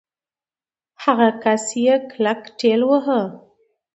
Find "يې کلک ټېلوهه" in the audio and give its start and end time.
1.83-3.21